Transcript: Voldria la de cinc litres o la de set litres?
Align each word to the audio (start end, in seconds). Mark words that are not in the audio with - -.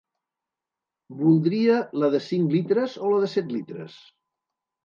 Voldria 1.19 1.77
la 2.05 2.09
de 2.15 2.21
cinc 2.31 2.57
litres 2.57 2.97
o 3.09 3.13
la 3.15 3.21
de 3.27 3.31
set 3.37 3.55
litres? 3.59 4.01